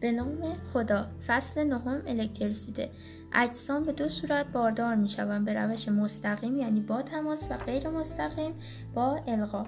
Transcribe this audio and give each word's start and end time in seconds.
به 0.00 0.12
نام 0.12 0.56
خدا 0.72 1.06
فصل 1.26 1.64
نهم 1.64 2.02
الکتریسیته. 2.06 2.90
اجسام 3.32 3.82
به 3.82 3.92
دو 3.92 4.08
صورت 4.08 4.46
باردار 4.46 4.94
می 4.94 5.08
شوند 5.08 5.44
به 5.44 5.54
روش 5.54 5.88
مستقیم 5.88 6.56
یعنی 6.56 6.80
با 6.80 7.02
تماس 7.02 7.46
و 7.50 7.56
غیر 7.56 7.88
مستقیم 7.88 8.54
با 8.94 9.20
القا. 9.26 9.66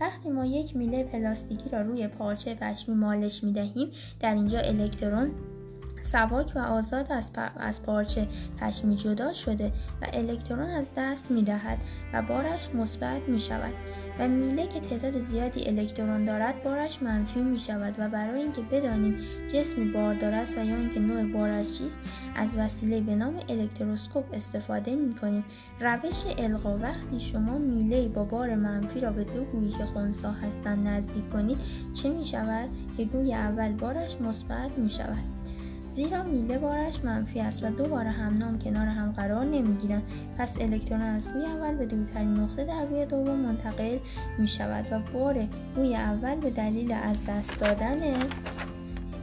وقتی 0.00 0.30
ما 0.30 0.46
یک 0.46 0.76
میله 0.76 1.04
پلاستیکی 1.04 1.68
را 1.68 1.82
روی 1.82 2.08
پارچه 2.08 2.54
پشمی 2.54 2.94
مالش 2.94 3.44
می 3.44 3.52
دهیم 3.52 3.90
در 4.20 4.34
اینجا 4.34 4.58
الکترون 4.58 5.30
سباک 6.02 6.52
و 6.54 6.58
آزاد 6.58 7.12
از, 7.12 7.30
از 7.56 7.82
پارچه 7.82 8.28
پشمی 8.60 8.96
جدا 8.96 9.32
شده 9.32 9.72
و 10.02 10.06
الکترون 10.12 10.70
از 10.70 10.92
دست 10.96 11.30
می 11.30 11.42
دهد 11.42 11.78
و 12.12 12.22
بارش 12.22 12.74
مثبت 12.74 13.28
می 13.28 13.40
شود 13.40 13.74
و 14.18 14.28
میله 14.28 14.66
که 14.66 14.80
تعداد 14.80 15.18
زیادی 15.18 15.68
الکترون 15.68 16.24
دارد 16.24 16.62
بارش 16.62 17.02
منفی 17.02 17.40
می 17.40 17.58
شود 17.58 17.94
و 17.98 18.08
برای 18.08 18.42
اینکه 18.42 18.62
بدانیم 18.62 19.18
جسمی 19.52 19.84
باردار 19.84 20.34
است 20.34 20.58
و 20.58 20.64
یا 20.64 20.76
اینکه 20.76 21.00
نوع 21.00 21.32
بارش 21.32 21.78
چیست 21.78 22.00
از 22.36 22.56
وسیله 22.56 23.00
به 23.00 23.14
نام 23.14 23.34
الکتروسکوپ 23.48 24.24
استفاده 24.32 24.96
می 24.96 25.14
کنیم 25.14 25.44
روش 25.80 26.24
القا 26.38 26.78
وقتی 26.78 27.20
شما 27.20 27.58
میله 27.58 28.08
با 28.08 28.24
بار 28.24 28.54
منفی 28.54 29.00
را 29.00 29.12
به 29.12 29.24
دو 29.24 29.44
گویی 29.44 29.70
که 29.70 29.84
خونسا 29.84 30.30
هستند 30.30 30.88
نزدیک 30.88 31.30
کنید 31.30 31.58
چه 31.94 32.10
می 32.10 32.26
شود 32.26 32.68
که 32.96 33.04
گوی 33.04 33.34
اول 33.34 33.72
بارش 33.72 34.20
مثبت 34.20 34.70
می 34.78 34.90
شود 34.90 35.41
زیرا 35.94 36.22
میله 36.22 36.58
بارش 36.58 37.04
منفی 37.04 37.40
است 37.40 37.62
و 37.62 37.70
دو 37.70 37.84
بار 37.84 38.04
همنام 38.04 38.58
کنار 38.58 38.86
هم 38.86 39.12
قرار 39.12 39.44
نمی‌گیرند. 39.44 40.02
پس 40.38 40.56
الکترون 40.60 41.02
از 41.02 41.28
گوی 41.28 41.44
اول 41.44 41.74
به 41.74 41.86
دورترین 41.86 42.34
نقطه 42.34 42.64
در 42.64 42.86
گوی 42.86 43.06
دوم 43.06 43.40
منتقل 43.40 43.98
می 44.38 44.46
شود 44.46 44.86
و 44.92 45.12
بار 45.12 45.48
گوی 45.76 45.96
اول 45.96 46.40
به 46.40 46.50
دلیل 46.50 46.92
از 46.92 47.26
دست 47.26 47.60
دادن 47.60 47.98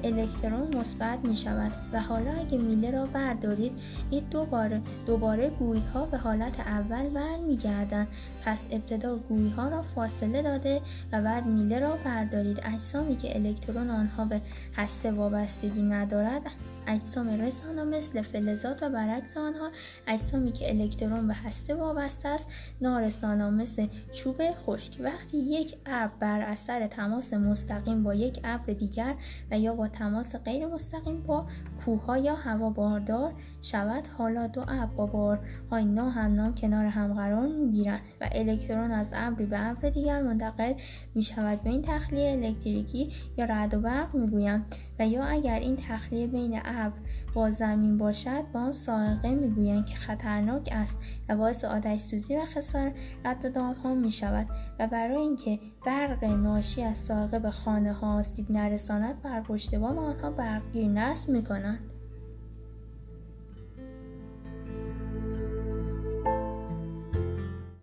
الکترون 0.04 0.78
مثبت 0.78 1.20
می 1.24 1.36
شود 1.36 1.72
و 1.94 2.02
حالا 2.02 2.32
اگه 2.32 2.58
میله 2.58 2.92
را 2.92 3.06
بردارید 3.06 3.72
این 4.10 4.24
دوباره 4.32 4.82
دوباره 5.08 5.50
گویی 5.50 5.84
ها 5.94 6.06
به 6.06 6.18
حالت 6.18 6.60
اول 6.60 7.10
برمیگردند 7.10 8.08
پس 8.46 8.60
ابتدا 8.72 9.16
گویی 9.16 9.50
ها 9.50 9.68
را 9.68 9.82
فاصله 9.82 10.42
داده 10.42 10.82
و 11.12 11.22
بعد 11.22 11.46
میله 11.46 11.80
را 11.80 11.98
بردارید. 12.06 12.62
اجسامی 12.64 13.16
که 13.16 13.36
الکترون 13.36 13.90
آنها 13.90 14.26
به 14.26 14.42
هسته 14.76 15.12
وابستگی 15.12 15.82
ندارد 15.82 16.42
اجسام 16.90 17.30
رسانا 17.30 17.86
مثل 17.86 18.22
فلزات 18.22 18.84
و 18.84 18.90
برعکس 18.90 19.38
آنها 19.38 19.70
اجسامی 20.08 20.52
که 20.52 20.70
الکترون 20.70 21.28
به 21.28 21.34
هسته 21.34 21.76
وابسته 21.76 22.30
است 22.30 22.48
نارسانا 22.82 23.50
مثل 23.50 23.88
چوب 24.12 24.36
خشک. 24.66 24.98
وقتی 25.00 25.38
یک 25.38 25.78
ابر 25.86 26.12
بر 26.20 26.42
اثر 26.42 26.88
تماس 26.88 27.34
مستقیم 27.34 28.04
با 28.04 28.14
یک 28.14 28.40
ابر 28.44 28.74
دیگر 28.74 29.16
و 29.52 29.60
یا 29.60 29.74
با 29.74 29.88
تماس 29.88 30.36
غیر 30.36 30.68
مستقیم 30.68 31.24
با 31.24 31.46
کوه 31.86 32.20
یا 32.20 32.36
هوا 32.36 32.70
باردار 32.70 33.34
شود 33.62 34.08
حالا 34.18 34.48
دو 34.48 34.62
ابر 34.62 34.86
با 34.86 35.06
بارهای 35.06 35.86
ناهمنام 35.86 36.56
کنار 36.56 36.86
هم 36.86 37.14
قرار 37.14 37.48
می‌گیرند 37.48 38.02
و 38.22 38.30
الکترون 38.32 38.92
از 38.92 39.12
ابری 39.16 39.46
به 39.46 39.70
ابر 39.70 39.90
دیگر 39.90 40.22
منتقل 40.22 40.74
می 41.16 41.24
شود 41.24 41.62
به 41.62 41.70
این 41.70 41.82
تخلیه 41.82 42.32
الکتریکی 42.32 43.10
یا 43.38 43.46
رعد 43.46 43.74
و 43.74 43.80
برق 43.80 44.16
می‌گویند 44.16 44.76
و 45.00 45.08
یا 45.08 45.24
اگر 45.24 45.60
این 45.60 45.76
تخلیه 45.76 46.28
بین 46.28 46.60
با 47.34 47.50
زمین 47.50 47.98
باشد 47.98 48.52
با 48.54 48.60
آن 48.60 48.72
سائقه 48.72 49.30
می‌گویند 49.32 49.86
که 49.86 49.96
خطرناک 49.96 50.70
است 50.72 50.98
و 51.30 51.38
باعث 51.38 51.66
آتش 51.66 52.00
سوزی 52.00 52.38
و 52.38 52.46
خسارت 52.46 52.94
به 53.42 53.50
دام 53.50 53.74
ها 53.74 53.94
می 53.94 54.12
شود 54.12 54.48
و 54.80 54.88
برای 54.88 55.18
اینکه 55.18 55.60
برق 55.86 56.24
ناشی 56.24 56.84
از 56.84 56.98
سائقه 56.98 57.40
به 57.40 57.52
خانه 57.52 57.94
ها 57.94 58.18
آسیب 58.20 58.52
نرساند 58.52 59.22
بر 59.22 59.42
پشت 59.42 59.76
بام 59.76 59.98
آنها 59.98 60.32
برقگیر 60.32 60.88
نصب 60.88 61.30
می 61.30 61.44
کنند 61.44 61.99